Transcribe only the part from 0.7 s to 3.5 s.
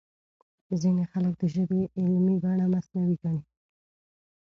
ځينې خلک د ژبې علمي بڼه مصنوعي ګڼي.